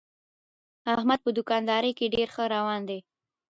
احمد 0.93 1.19
په 1.25 1.29
دوکاندارۍ 1.37 1.91
کې 1.97 2.11
ډېر 2.15 2.27
ښه 2.35 2.43
روان 2.55 2.81
دی. 2.89 2.99